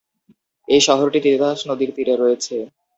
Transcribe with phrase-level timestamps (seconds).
[0.67, 2.55] এই শহরটি তিতাস নদীর তীরে রয়েছে।